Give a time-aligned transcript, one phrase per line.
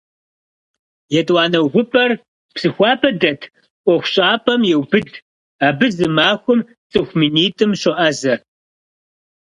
[1.19, 2.11] Етӏуанэ увыпӏэр
[2.53, 3.41] Псыхуабэ дэт
[3.83, 5.09] ӏуэхущӏапӏэм еубыд-
[5.67, 6.59] абы зы махуэм
[6.91, 8.33] цӏыху минитӏым щоӏэзэ.